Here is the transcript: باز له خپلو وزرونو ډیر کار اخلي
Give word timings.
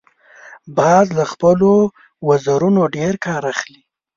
باز 0.77 1.05
له 1.17 1.25
خپلو 1.31 1.71
وزرونو 2.27 2.81
ډیر 2.95 3.13
کار 3.25 3.41
اخلي 3.53 3.81